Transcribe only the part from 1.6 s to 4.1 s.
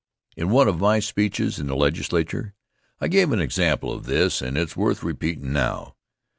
the Legislature, I gave an example of